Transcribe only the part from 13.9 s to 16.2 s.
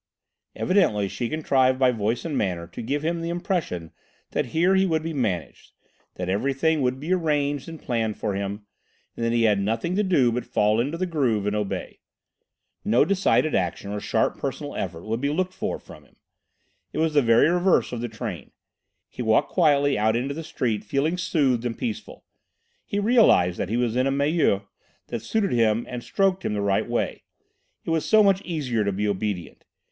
or sharp personal effort would be looked for from him.